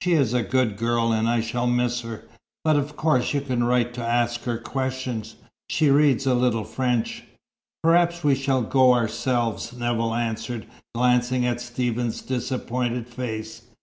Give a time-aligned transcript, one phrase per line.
[0.00, 2.24] She is a good girl, and I shall miss her.
[2.64, 5.36] But of course you can write to ask her questions.
[5.68, 7.24] She reads a little French."
[7.82, 13.64] "Perhaps we shall go ourselves," Nevill answered, glancing at Stephen's disappointed face.